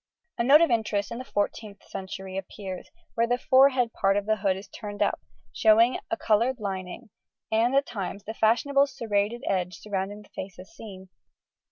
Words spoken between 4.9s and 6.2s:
up, showing a